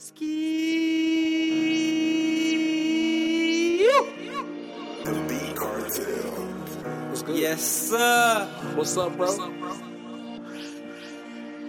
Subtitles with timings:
[0.00, 0.24] Ski.
[5.04, 6.32] The B Cartel.
[7.10, 7.36] What's good?
[7.36, 8.48] Yes, sir.
[8.76, 9.28] What's up, bro?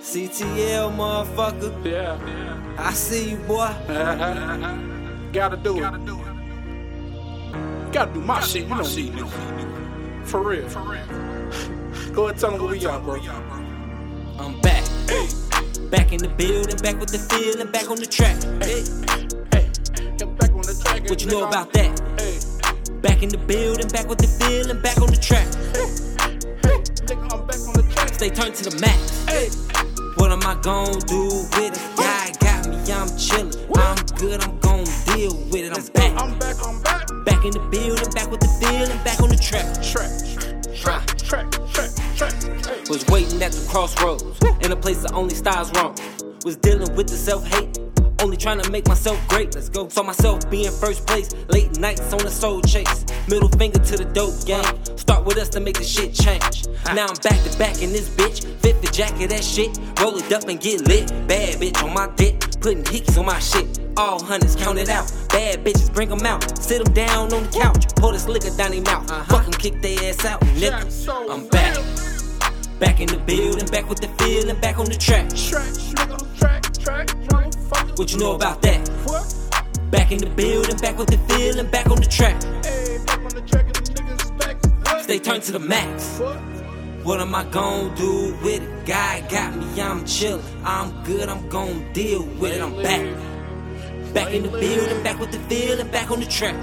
[0.00, 1.70] CTL, motherfucker.
[1.84, 2.18] Yeah.
[2.76, 3.72] I see you, boy.
[5.32, 5.82] Gotta do it.
[7.92, 8.66] Gotta do my shit.
[8.66, 9.12] You know me.
[10.24, 10.68] For real.
[10.68, 11.06] For real.
[12.12, 13.20] Go ahead, tell them what we got, bro.
[15.90, 16.12] Back.
[16.12, 18.36] In the building, back with the feeling, back on the track.
[18.62, 18.82] hey,
[19.52, 19.68] hey.
[20.38, 21.10] Back on the track.
[21.10, 22.00] What you know about that?
[22.20, 22.38] Hey,
[23.00, 25.46] Back in the building, back with the feeling, back on the track.
[25.74, 26.78] hey.
[27.06, 28.08] Nigga, I'm back on the track.
[28.14, 29.24] Stay turned to the max.
[29.26, 29.48] Hey,
[30.16, 31.96] What am I gon' do with it?
[31.96, 33.56] God got me, I'm chillin'.
[33.76, 35.72] I'm good, I'm gon' deal with it.
[35.76, 36.05] I'm back,
[43.08, 44.24] Was waiting at the crossroads,
[44.64, 45.94] in a place that only styles roam.
[46.44, 47.78] Was dealing with the self hate,
[48.22, 49.54] only trying to make myself great.
[49.54, 49.88] Let's go.
[49.88, 53.04] Saw myself being first place, late nights on the soul chase.
[53.28, 54.64] Middle finger to the dope gang.
[54.96, 56.66] Start with us to make the shit change.
[56.94, 58.44] Now I'm back to back in this bitch.
[58.60, 59.78] Fit the jacket, that shit.
[60.00, 61.08] Roll it up and get lit.
[61.28, 63.80] Bad bitch on my dick, putting hickeys on my shit.
[63.96, 65.12] All hundreds counted out.
[65.28, 66.42] Bad bitches bring 'em out.
[66.58, 67.86] Sit 'em down on the couch.
[67.96, 69.06] Pour this liquor down their mouth.
[69.28, 71.30] Fuck kick their ass out, nigga.
[71.30, 71.76] I'm back.
[72.78, 75.30] Back in the building, back with the feeling, back on the track.
[75.30, 75.64] Track,
[75.96, 77.98] nigga, track, track, motherfucker.
[77.98, 78.86] What you know about that?
[79.04, 79.90] What?
[79.90, 82.42] Back in the building, back with the feeling, back on the track.
[82.62, 84.62] Hey, back on the track and the niggas back.
[84.84, 85.04] What?
[85.04, 86.18] Stay turned to the max.
[86.18, 86.36] What?
[87.02, 88.84] What am I gon' do with it?
[88.86, 90.42] God got me, I'm chillin'.
[90.62, 92.60] I'm good, I'm gon' deal with it.
[92.60, 93.06] I'm back.
[94.12, 96.56] Back in the building, back with the feeling, back on the track.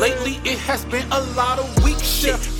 [0.00, 2.55] Lately it has been a lot of weak shit.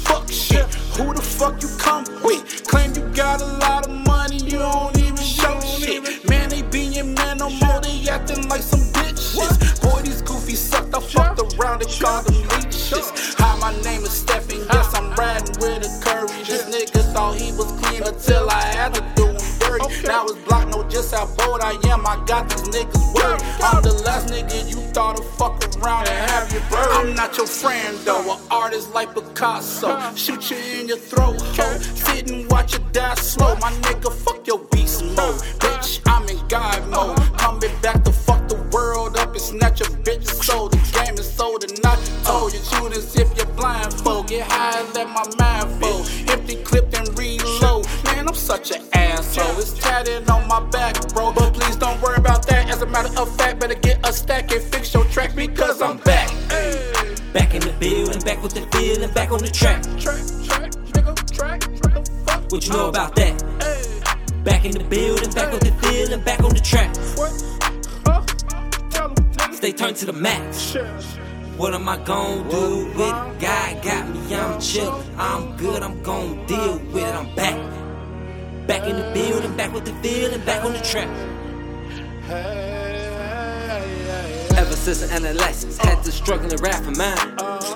[0.96, 2.64] Who the fuck you come with?
[2.66, 6.26] Claim you got a lot of money, you don't even show shit.
[6.26, 9.82] Man, they being man no more, they acting like some bitches.
[9.82, 13.12] Boy, these goofy sucked, I fucked around and called them leeches.
[13.36, 14.98] Hi, my name is Stephen, yes, uh.
[14.98, 16.42] I'm riding with a curry.
[16.44, 19.35] This nigga thought he was clean until I had to do
[19.88, 20.08] dirty.
[20.08, 23.42] Now it's block, know just how bold I am, I got these niggas worried.
[23.62, 26.88] I'm the last nigga you thought to fuck around and have your bird.
[26.92, 30.14] I'm not your friend though, an artist like Picasso.
[30.14, 31.78] Shoot you in your throat, ho.
[31.78, 33.54] Sit and watch you die slow.
[33.56, 35.40] My nigga, fuck your beast mode.
[35.60, 37.18] Bitch, I'm in God mode.
[37.18, 37.36] Uh-huh.
[37.38, 40.68] Coming back to fuck the world up and snatch your bitch's soul.
[40.68, 42.52] The game is sold and not told.
[42.52, 44.28] You shoot as if you're blindfold.
[44.28, 46.08] Get high and let my mind fold.
[46.28, 47.86] Empty clip and reload.
[48.04, 48.82] Man, I'm such an
[49.38, 49.58] asshole.
[49.60, 51.32] It's tatted on my back, bro.
[51.32, 52.68] But please don't worry about that.
[52.70, 55.98] As a matter of fact, better get a stack and fix your track because I'm
[55.98, 56.28] back.
[57.32, 59.82] Back in the building, back with the feeling, back on the track.
[59.98, 61.62] Track, track, nigga, track.
[61.64, 62.52] What the fuck?
[62.52, 63.34] What you know about that?
[64.44, 66.94] Back in the building, back with the feeling, back on the track.
[67.16, 67.32] what?
[68.06, 68.22] Huh?
[68.90, 69.54] Tell 'em, nigga.
[69.54, 70.76] Stay turned to the max.
[71.56, 73.40] What am I gon' do with?
[73.40, 75.02] God got me, I'm chill.
[75.18, 77.14] I'm good, I'm gon' deal with it.
[77.14, 77.85] I'm back.
[78.66, 81.08] Back in the building, back with the feeling, back on the track.
[84.56, 87.16] Ever since an adolescence, had to struggle and rap for mine.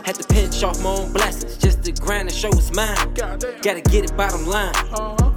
[0.04, 2.96] Had to pinch off my own blessings just to grind and show it's mine.
[3.14, 4.74] Gotta get it bottom line.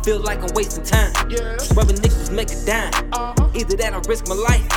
[0.04, 1.14] Feel like I'm wasting time.
[1.76, 2.92] Rubbing nickels make a dime.
[3.54, 4.68] Either that or risk my life.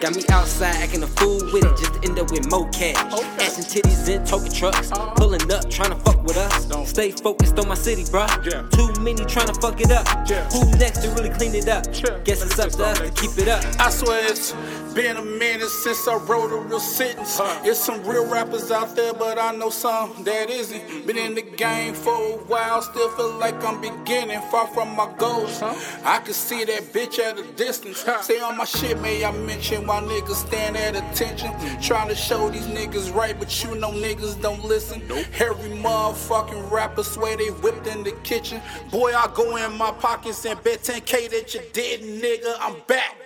[0.00, 2.96] Got me outside acting a fool with it just to end up with more cash.
[3.40, 4.90] And titties in token trucks.
[5.16, 6.41] Pulling up, trying to fuck with us.
[6.92, 8.28] Stay focused on my city, bruh.
[8.44, 8.68] Yeah.
[8.68, 10.06] Too many trying to fuck it up.
[10.28, 10.46] Yeah.
[10.50, 11.86] Who next to really clean it up?
[11.86, 12.18] Yeah.
[12.22, 13.64] Guess it's up to us to keep it up.
[13.80, 14.52] I swear it's
[14.92, 17.40] been a minute since I wrote a real sentence.
[17.64, 21.06] It's some real rappers out there, but I know some that isn't.
[21.06, 25.10] Been in the game for a while, still feel like I'm beginning, far from my
[25.16, 25.62] goals.
[25.62, 28.04] I can see that bitch at a distance.
[28.20, 31.52] Say on my shit, may I mention why niggas stand at attention?
[31.52, 31.80] Hmm.
[31.80, 35.00] Trying to show these niggas right, but you know niggas don't listen.
[35.40, 38.60] Every motherfucking rapper swear they whipped in the kitchen.
[38.90, 42.56] Boy, I go in my pockets and bet 10k that you didn't, nigga.
[42.60, 43.21] I'm back.